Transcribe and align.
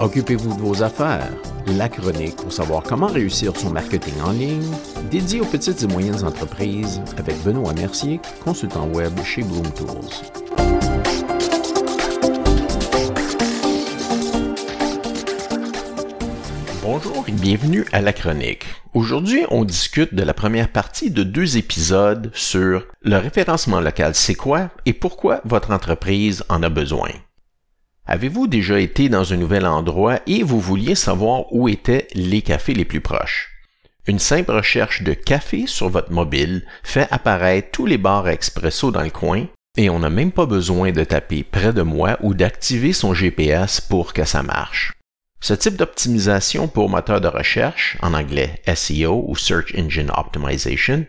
Occupez-vous 0.00 0.54
de 0.54 0.60
vos 0.60 0.84
affaires. 0.84 1.28
La 1.76 1.88
chronique 1.88 2.36
pour 2.36 2.52
savoir 2.52 2.84
comment 2.84 3.08
réussir 3.08 3.56
son 3.56 3.70
marketing 3.70 4.14
en 4.24 4.30
ligne, 4.30 4.70
dédié 5.10 5.40
aux 5.40 5.44
petites 5.44 5.82
et 5.82 5.86
moyennes 5.88 6.24
entreprises 6.24 7.02
avec 7.16 7.36
Benoît 7.42 7.72
Mercier, 7.72 8.20
consultant 8.44 8.86
web 8.86 9.12
chez 9.24 9.42
Bloom 9.42 9.68
Tools. 9.72 9.88
Bonjour 16.80 17.24
et 17.26 17.32
bienvenue 17.32 17.84
à 17.92 18.00
la 18.00 18.12
chronique. 18.12 18.66
Aujourd'hui, 18.94 19.46
on 19.50 19.64
discute 19.64 20.14
de 20.14 20.22
la 20.22 20.32
première 20.32 20.70
partie 20.70 21.10
de 21.10 21.24
deux 21.24 21.58
épisodes 21.58 22.30
sur 22.34 22.86
le 23.02 23.16
référencement 23.16 23.80
local 23.80 24.14
c'est 24.14 24.36
quoi 24.36 24.70
et 24.86 24.92
pourquoi 24.92 25.40
votre 25.44 25.72
entreprise 25.72 26.44
en 26.48 26.62
a 26.62 26.68
besoin. 26.68 27.10
Avez-vous 28.10 28.46
déjà 28.46 28.80
été 28.80 29.10
dans 29.10 29.34
un 29.34 29.36
nouvel 29.36 29.66
endroit 29.66 30.20
et 30.26 30.42
vous 30.42 30.60
vouliez 30.60 30.94
savoir 30.94 31.52
où 31.52 31.68
étaient 31.68 32.08
les 32.14 32.40
cafés 32.40 32.72
les 32.72 32.86
plus 32.86 33.02
proches? 33.02 33.50
Une 34.06 34.18
simple 34.18 34.52
recherche 34.52 35.02
de 35.02 35.12
café 35.12 35.66
sur 35.66 35.90
votre 35.90 36.10
mobile 36.10 36.64
fait 36.82 37.06
apparaître 37.10 37.68
tous 37.70 37.84
les 37.84 37.98
bars 37.98 38.26
expresso 38.26 38.90
dans 38.90 39.02
le 39.02 39.10
coin 39.10 39.46
et 39.76 39.90
on 39.90 39.98
n'a 39.98 40.08
même 40.08 40.32
pas 40.32 40.46
besoin 40.46 40.90
de 40.90 41.04
taper 41.04 41.44
près 41.44 41.74
de 41.74 41.82
moi 41.82 42.16
ou 42.22 42.32
d'activer 42.32 42.94
son 42.94 43.12
GPS 43.12 43.82
pour 43.82 44.14
que 44.14 44.24
ça 44.24 44.42
marche. 44.42 44.94
Ce 45.42 45.52
type 45.52 45.76
d'optimisation 45.76 46.66
pour 46.66 46.88
moteur 46.88 47.20
de 47.20 47.28
recherche, 47.28 47.98
en 48.00 48.14
anglais 48.14 48.62
SEO 48.74 49.26
ou 49.28 49.36
Search 49.36 49.74
Engine 49.76 50.10
Optimization, 50.16 51.04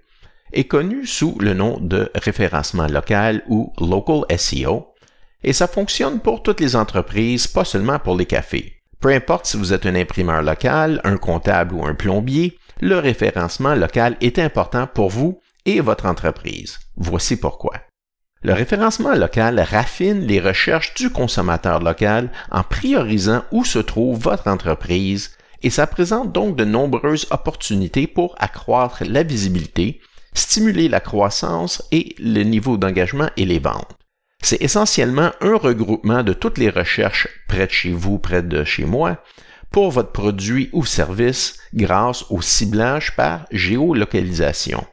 est 0.52 0.66
connu 0.66 1.06
sous 1.06 1.38
le 1.40 1.54
nom 1.54 1.80
de 1.80 2.12
référencement 2.14 2.88
local 2.88 3.42
ou 3.48 3.72
Local 3.80 4.26
SEO 4.38 4.90
et 5.44 5.54
ça 5.54 5.68
fonctionne 5.68 6.20
pour 6.20 6.44
toutes 6.44 6.60
les 6.60 6.76
entreprises, 6.76 7.48
pas 7.48 7.66
seulement 7.66 8.00
pour 8.00 8.18
les 8.18 8.26
cafés. 8.26 8.74
Peu 9.00 9.10
importe 9.10 9.46
si 9.46 9.58
vous 9.58 9.74
êtes 9.74 9.86
un 9.86 9.96
imprimeur 9.96 10.42
local, 10.42 11.00
un 11.04 11.18
comptable 11.18 11.76
ou 11.76 11.86
un 11.86 11.96
plombier, 11.96 12.58
le 12.82 12.98
référencement 12.98 13.76
local 13.76 14.18
est 14.22 14.40
important 14.40 14.88
pour 14.88 15.10
vous 15.10 15.40
et 15.66 15.80
votre 15.80 16.06
entreprise. 16.06 16.80
Voici 16.98 17.38
pourquoi. 17.38 17.74
Le 18.42 18.54
référencement 18.54 19.16
local 19.16 19.60
raffine 19.60 20.22
les 20.22 20.40
recherches 20.40 20.94
du 20.94 21.10
consommateur 21.10 21.82
local 21.82 22.32
en 22.52 22.64
priorisant 22.64 23.44
où 23.52 23.66
se 23.66 23.80
trouve 23.80 24.18
votre 24.18 24.48
entreprise 24.48 25.32
et 25.62 25.70
ça 25.70 25.88
présente 25.88 26.32
donc 26.32 26.56
de 26.56 26.64
nombreuses 26.64 27.28
opportunités 27.32 28.08
pour 28.08 28.36
accroître 28.40 29.04
la 29.06 29.24
visibilité, 29.24 30.00
stimuler 30.34 30.88
la 30.88 31.02
croissance 31.02 31.84
et 31.92 32.16
le 32.18 32.44
niveau 32.44 32.78
d'engagement 32.78 33.30
et 33.36 33.46
les 33.46 33.60
ventes. 33.60 33.99
C'est 34.42 34.62
essentiellement 34.62 35.32
un 35.42 35.58
regroupement 35.58 36.24
de 36.24 36.34
toutes 36.34 36.58
les 36.58 36.70
recherches 36.70 37.28
près 37.48 37.68
de 37.68 37.72
chez 37.72 37.92
vous, 37.92 38.20
près 38.20 38.42
de 38.42 38.64
chez 38.64 38.86
moi, 38.86 39.22
pour 39.72 39.92
votre 39.92 40.12
produit 40.12 40.70
ou 40.74 40.86
service 40.86 41.58
grâce 41.74 42.26
au 42.30 42.42
ciblage 42.42 43.16
par 43.16 43.46
géolocalisation. 43.52 44.86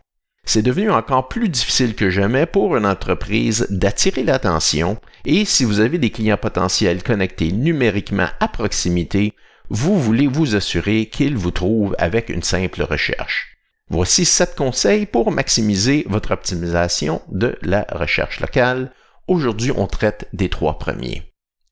C'est 0.44 0.62
devenu 0.62 0.90
encore 0.90 1.28
plus 1.28 1.48
difficile 1.48 1.94
que 1.94 2.08
jamais 2.08 2.46
pour 2.46 2.76
une 2.76 2.86
entreprise 2.86 3.66
d'attirer 3.68 4.22
l'attention 4.22 4.96
et 5.24 5.44
si 5.44 5.64
vous 5.64 5.80
avez 5.80 5.98
des 5.98 6.10
clients 6.10 6.36
potentiels 6.36 7.02
connectés 7.02 7.50
numériquement 7.50 8.28
à 8.38 8.46
proximité, 8.46 9.32
vous 9.70 9.98
voulez 9.98 10.28
vous 10.28 10.54
assurer 10.54 11.06
qu'ils 11.06 11.36
vous 11.36 11.50
trouvent 11.50 11.96
avec 11.98 12.28
une 12.28 12.44
simple 12.44 12.82
recherche. 12.82 13.56
Voici 13.90 14.24
sept 14.24 14.54
conseils 14.54 15.06
pour 15.06 15.32
maximiser 15.32 16.04
votre 16.08 16.32
optimisation 16.32 17.22
de 17.28 17.58
la 17.62 17.84
recherche 17.90 18.40
locale 18.40 18.92
Aujourd'hui, 19.28 19.72
on 19.76 19.88
traite 19.88 20.28
des 20.32 20.48
trois 20.48 20.78
premiers. 20.78 21.24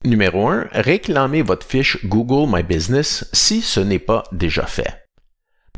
Numéro 0.05 0.49
1. 0.49 0.67
Réclamez 0.73 1.43
votre 1.43 1.65
fiche 1.65 2.05
Google 2.05 2.53
My 2.53 2.65
Business 2.65 3.29
si 3.33 3.63
ce 3.63 3.79
n'est 3.79 4.01
pas 4.01 4.25
déjà 4.33 4.67
fait. 4.67 5.07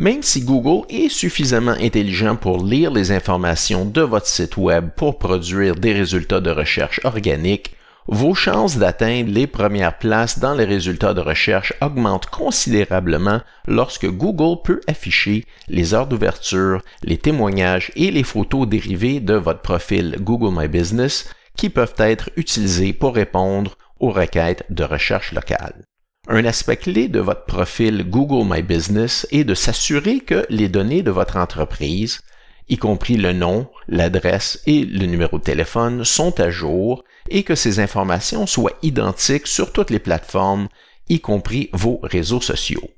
Même 0.01 0.23
si 0.23 0.41
Google 0.41 0.87
est 0.89 1.11
suffisamment 1.11 1.77
intelligent 1.79 2.37
pour 2.37 2.65
lire 2.65 2.91
les 2.91 3.13
informations 3.13 3.85
de 3.85 4.01
votre 4.01 4.27
site 4.27 4.57
Web 4.57 4.89
pour 4.97 5.19
produire 5.19 5.75
des 5.75 5.93
résultats 5.93 6.41
de 6.41 6.51
recherche 6.51 7.01
organiques, 7.05 7.75
vos 8.09 8.35
chances 8.35 8.79
d'atteindre 8.79 9.31
les 9.31 9.47
premières 9.47 9.99
places 9.99 10.39
dans 10.39 10.55
les 10.55 10.65
résultats 10.65 11.13
de 11.13 11.21
recherche 11.21 11.75
augmentent 11.83 12.27
considérablement 12.31 13.41
lorsque 13.67 14.07
Google 14.07 14.63
peut 14.65 14.81
afficher 14.87 15.45
les 15.69 15.93
heures 15.93 16.07
d'ouverture, 16.07 16.83
les 17.03 17.19
témoignages 17.19 17.93
et 17.97 18.11
les 18.11 18.23
photos 18.23 18.67
dérivées 18.67 19.21
de 19.21 19.35
votre 19.35 19.61
profil 19.61 20.17
Google 20.21 20.59
My 20.59 20.69
Business 20.69 21.29
qui 21.57 21.71
peuvent 21.71 21.95
être 21.99 22.31
utilisés 22.37 22.93
pour 22.93 23.15
répondre 23.15 23.77
aux 23.99 24.11
requêtes 24.11 24.65
de 24.71 24.85
recherche 24.85 25.33
locale. 25.33 25.85
Un 26.29 26.45
aspect 26.45 26.77
clé 26.77 27.09
de 27.09 27.21
votre 27.21 27.45
profil 27.45 28.05
Google 28.09 28.49
My 28.51 28.63
Business 28.63 29.27
est 29.31 29.45
de 29.45 29.55
s'assurer 29.55 30.21
que 30.21 30.45
les 30.51 30.69
données 30.69 31.03
de 31.03 31.13
votre 31.13 31.37
entreprise, 31.37 32.21
y 32.69 32.79
compris 32.79 33.17
le 33.17 33.33
nom, 33.33 33.69
l'adresse 33.87 34.61
et 34.67 34.85
le 34.85 35.07
numéro 35.07 35.39
de 35.39 35.45
téléphone, 35.45 36.05
sont 36.05 36.41
à 36.41 36.51
jour 36.51 37.05
et 37.31 37.45
que 37.45 37.55
ces 37.55 37.79
informations 37.79 38.47
soient 38.47 38.77
identiques 38.83 39.47
sur 39.47 39.73
toutes 39.73 39.91
les 39.91 40.01
plateformes, 40.01 40.69
y 41.09 41.21
compris 41.21 41.71
vos 41.73 42.01
réseaux 42.03 42.41
sociaux. 42.41 42.91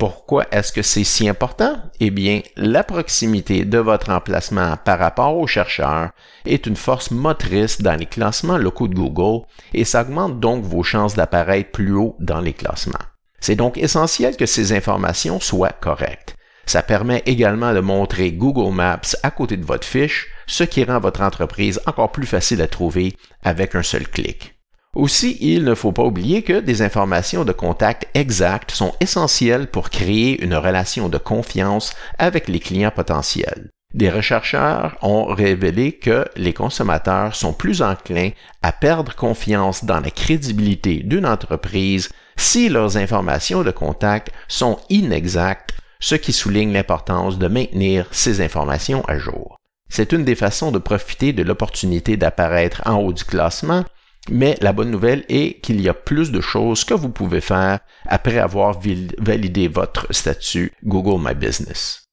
Pourquoi 0.00 0.46
est-ce 0.50 0.72
que 0.72 0.80
c'est 0.80 1.04
si 1.04 1.28
important? 1.28 1.76
Eh 2.00 2.08
bien, 2.08 2.40
la 2.56 2.82
proximité 2.84 3.66
de 3.66 3.76
votre 3.76 4.08
emplacement 4.08 4.78
par 4.82 4.98
rapport 4.98 5.36
aux 5.36 5.46
chercheurs 5.46 6.08
est 6.46 6.66
une 6.66 6.76
force 6.76 7.10
motrice 7.10 7.82
dans 7.82 7.96
les 7.96 8.06
classements 8.06 8.56
locaux 8.56 8.88
de 8.88 8.94
Google 8.94 9.44
et 9.74 9.84
ça 9.84 10.00
augmente 10.00 10.40
donc 10.40 10.64
vos 10.64 10.82
chances 10.82 11.16
d'apparaître 11.16 11.70
plus 11.70 11.92
haut 11.92 12.16
dans 12.18 12.40
les 12.40 12.54
classements. 12.54 12.94
C'est 13.40 13.56
donc 13.56 13.76
essentiel 13.76 14.38
que 14.38 14.46
ces 14.46 14.72
informations 14.72 15.38
soient 15.38 15.68
correctes. 15.68 16.34
Ça 16.64 16.82
permet 16.82 17.22
également 17.26 17.74
de 17.74 17.80
montrer 17.80 18.32
Google 18.32 18.74
Maps 18.74 19.16
à 19.22 19.30
côté 19.30 19.58
de 19.58 19.66
votre 19.66 19.86
fiche, 19.86 20.28
ce 20.46 20.64
qui 20.64 20.82
rend 20.82 20.98
votre 20.98 21.20
entreprise 21.20 21.78
encore 21.84 22.10
plus 22.10 22.26
facile 22.26 22.62
à 22.62 22.68
trouver 22.68 23.18
avec 23.42 23.74
un 23.74 23.82
seul 23.82 24.08
clic. 24.08 24.59
Aussi, 24.96 25.38
il 25.40 25.64
ne 25.64 25.74
faut 25.74 25.92
pas 25.92 26.02
oublier 26.02 26.42
que 26.42 26.58
des 26.58 26.82
informations 26.82 27.44
de 27.44 27.52
contact 27.52 28.08
exactes 28.14 28.72
sont 28.72 28.92
essentielles 28.98 29.68
pour 29.68 29.88
créer 29.88 30.42
une 30.42 30.54
relation 30.54 31.08
de 31.08 31.18
confiance 31.18 31.94
avec 32.18 32.48
les 32.48 32.58
clients 32.58 32.90
potentiels. 32.90 33.70
Des 33.94 34.10
rechercheurs 34.10 34.96
ont 35.02 35.26
révélé 35.26 35.92
que 35.92 36.24
les 36.36 36.52
consommateurs 36.52 37.34
sont 37.34 37.52
plus 37.52 37.82
enclins 37.82 38.30
à 38.62 38.72
perdre 38.72 39.14
confiance 39.14 39.84
dans 39.84 40.00
la 40.00 40.10
crédibilité 40.10 41.02
d'une 41.04 41.26
entreprise 41.26 42.08
si 42.36 42.68
leurs 42.68 42.96
informations 42.96 43.62
de 43.62 43.70
contact 43.70 44.30
sont 44.48 44.78
inexactes, 44.90 45.74
ce 46.00 46.14
qui 46.14 46.32
souligne 46.32 46.72
l'importance 46.72 47.38
de 47.38 47.48
maintenir 47.48 48.06
ces 48.10 48.40
informations 48.40 49.04
à 49.06 49.18
jour. 49.18 49.56
C'est 49.88 50.12
une 50.12 50.24
des 50.24 50.36
façons 50.36 50.70
de 50.70 50.78
profiter 50.78 51.32
de 51.32 51.42
l'opportunité 51.42 52.16
d'apparaître 52.16 52.82
en 52.86 52.96
haut 52.96 53.12
du 53.12 53.24
classement 53.24 53.84
mais 54.30 54.56
la 54.60 54.72
bonne 54.72 54.90
nouvelle 54.90 55.24
est 55.28 55.60
qu'il 55.60 55.80
y 55.80 55.88
a 55.88 55.94
plus 55.94 56.30
de 56.30 56.40
choses 56.40 56.84
que 56.84 56.94
vous 56.94 57.10
pouvez 57.10 57.40
faire 57.40 57.80
après 58.06 58.38
avoir 58.38 58.78
validé 59.18 59.68
votre 59.68 60.06
statut 60.12 60.72
Google 60.84 61.22
My 61.22 61.34
Business. 61.34 62.04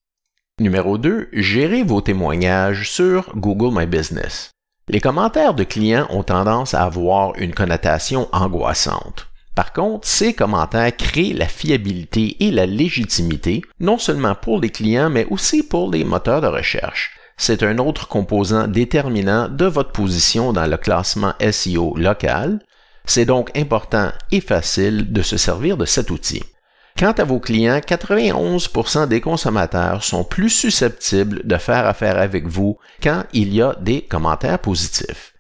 Numéro 0.60 0.98
2. 0.98 1.30
Gérez 1.34 1.84
vos 1.84 2.02
témoignages 2.02 2.90
sur 2.90 3.32
Google 3.36 3.78
My 3.78 3.86
Business. 3.86 4.52
Les 4.88 5.00
commentaires 5.00 5.54
de 5.54 5.64
clients 5.64 6.08
ont 6.10 6.24
tendance 6.24 6.74
à 6.74 6.84
avoir 6.84 7.36
une 7.38 7.54
connotation 7.54 8.28
angoissante. 8.32 9.28
Par 9.54 9.74
contre, 9.74 10.08
ces 10.08 10.34
commentaires 10.34 10.96
créent 10.96 11.34
la 11.34 11.48
fiabilité 11.48 12.38
et 12.40 12.52
la 12.52 12.66
légitimité, 12.66 13.62
non 13.80 13.98
seulement 13.98 14.36
pour 14.36 14.60
les 14.60 14.70
clients, 14.70 15.10
mais 15.10 15.26
aussi 15.30 15.64
pour 15.64 15.92
les 15.92 16.04
moteurs 16.04 16.42
de 16.42 16.48
recherche 16.48 17.17
c'est 17.38 17.64
un 17.64 17.78
autre 17.78 18.08
composant 18.08 18.68
déterminant 18.68 19.48
de 19.48 19.66
votre 19.66 19.92
position 19.92 20.54
dans 20.54 20.66
le 20.66 20.78
classement 20.78 21.34
SEO 21.52 21.96
local. 21.96 22.60
C'est 23.06 23.26
donc 23.26 23.56
important 23.56 24.12
et 24.32 24.42
facile 24.42 25.14
de 25.14 25.22
se 25.22 25.38
servir 25.38 25.78
de 25.78 25.86
cet 25.86 26.10
outil. 26.10 26.44
Quant 26.98 27.12
à 27.12 27.24
vos 27.24 27.40
clients, 27.40 27.78
91% 27.78 29.08
des 29.08 29.22
consommateurs 29.22 30.04
sont 30.04 30.24
plus 30.24 30.50
susceptibles 30.50 31.46
de 31.46 31.58
faire 31.58 31.86
affaire 31.86 32.18
avec 32.18 32.48
vous 32.48 32.80
quand 33.04 33.24
il 33.34 33.54
y 33.54 33.62
a 33.62 33.76
des 33.80 34.02
commentaires 34.02 34.60
positifs. 34.60 35.36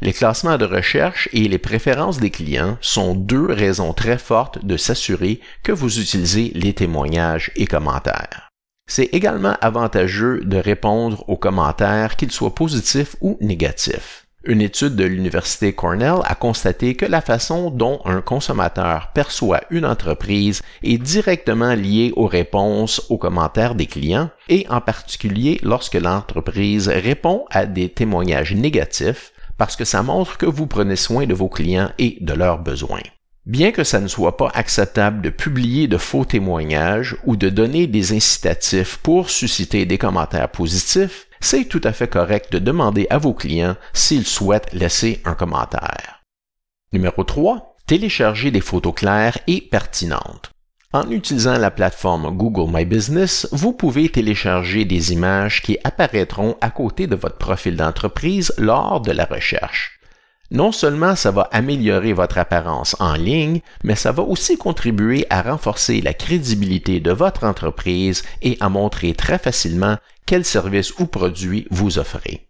Les 0.00 0.12
classements 0.12 0.56
de 0.56 0.64
recherche 0.64 1.28
et 1.32 1.48
les 1.48 1.58
préférences 1.58 2.20
des 2.20 2.30
clients 2.30 2.78
sont 2.80 3.14
deux 3.14 3.52
raisons 3.52 3.92
très 3.92 4.18
fortes 4.18 4.64
de 4.64 4.76
s'assurer 4.76 5.40
que 5.64 5.72
vous 5.72 6.00
utilisez 6.00 6.52
les 6.54 6.72
témoignages 6.72 7.50
et 7.56 7.66
commentaires. 7.66 8.49
C'est 8.90 9.10
également 9.12 9.54
avantageux 9.60 10.40
de 10.42 10.56
répondre 10.56 11.22
aux 11.28 11.36
commentaires, 11.36 12.16
qu'ils 12.16 12.32
soient 12.32 12.56
positifs 12.56 13.14
ou 13.20 13.38
négatifs. 13.40 14.26
Une 14.42 14.60
étude 14.60 14.96
de 14.96 15.04
l'Université 15.04 15.72
Cornell 15.72 16.16
a 16.24 16.34
constaté 16.34 16.96
que 16.96 17.06
la 17.06 17.20
façon 17.20 17.70
dont 17.70 18.00
un 18.04 18.20
consommateur 18.20 19.12
perçoit 19.14 19.60
une 19.70 19.86
entreprise 19.86 20.62
est 20.82 20.98
directement 20.98 21.74
liée 21.74 22.12
aux 22.16 22.26
réponses 22.26 23.06
aux 23.10 23.18
commentaires 23.18 23.76
des 23.76 23.86
clients 23.86 24.28
et 24.48 24.66
en 24.68 24.80
particulier 24.80 25.60
lorsque 25.62 25.94
l'entreprise 25.94 26.88
répond 26.88 27.44
à 27.52 27.66
des 27.66 27.90
témoignages 27.90 28.56
négatifs 28.56 29.32
parce 29.56 29.76
que 29.76 29.84
ça 29.84 30.02
montre 30.02 30.36
que 30.36 30.46
vous 30.46 30.66
prenez 30.66 30.96
soin 30.96 31.26
de 31.26 31.34
vos 31.34 31.48
clients 31.48 31.92
et 31.98 32.18
de 32.20 32.32
leurs 32.32 32.58
besoins. 32.58 33.02
Bien 33.46 33.72
que 33.72 33.84
ça 33.84 34.00
ne 34.00 34.08
soit 34.08 34.36
pas 34.36 34.50
acceptable 34.54 35.22
de 35.22 35.30
publier 35.30 35.88
de 35.88 35.96
faux 35.96 36.24
témoignages 36.24 37.16
ou 37.24 37.36
de 37.36 37.48
donner 37.48 37.86
des 37.86 38.12
incitatifs 38.12 38.98
pour 38.98 39.30
susciter 39.30 39.86
des 39.86 39.96
commentaires 39.96 40.50
positifs, 40.50 41.26
c'est 41.40 41.64
tout 41.64 41.80
à 41.84 41.92
fait 41.92 42.08
correct 42.08 42.52
de 42.52 42.58
demander 42.58 43.06
à 43.08 43.16
vos 43.16 43.32
clients 43.32 43.76
s'ils 43.94 44.26
souhaitent 44.26 44.72
laisser 44.74 45.22
un 45.24 45.34
commentaire. 45.34 46.22
Numéro 46.92 47.24
3. 47.24 47.76
Télécharger 47.86 48.50
des 48.50 48.60
photos 48.60 48.94
claires 48.94 49.38
et 49.46 49.62
pertinentes. 49.62 50.50
En 50.92 51.08
utilisant 51.10 51.56
la 51.56 51.70
plateforme 51.70 52.36
Google 52.36 52.70
My 52.76 52.84
Business, 52.84 53.48
vous 53.52 53.72
pouvez 53.72 54.08
télécharger 54.08 54.84
des 54.84 55.12
images 55.12 55.62
qui 55.62 55.78
apparaîtront 55.82 56.56
à 56.60 56.70
côté 56.70 57.06
de 57.06 57.16
votre 57.16 57.38
profil 57.38 57.76
d'entreprise 57.76 58.52
lors 58.58 59.00
de 59.00 59.12
la 59.12 59.24
recherche. 59.24 59.99
Non 60.52 60.72
seulement 60.72 61.14
ça 61.14 61.30
va 61.30 61.48
améliorer 61.52 62.12
votre 62.12 62.38
apparence 62.38 62.96
en 62.98 63.14
ligne, 63.14 63.60
mais 63.84 63.94
ça 63.94 64.10
va 64.10 64.24
aussi 64.24 64.56
contribuer 64.56 65.24
à 65.30 65.42
renforcer 65.42 66.00
la 66.00 66.12
crédibilité 66.12 66.98
de 66.98 67.12
votre 67.12 67.44
entreprise 67.44 68.24
et 68.42 68.56
à 68.58 68.68
montrer 68.68 69.14
très 69.14 69.38
facilement 69.38 69.96
quels 70.26 70.44
services 70.44 70.98
ou 70.98 71.06
produits 71.06 71.68
vous 71.70 71.98
offrez. 71.98 72.48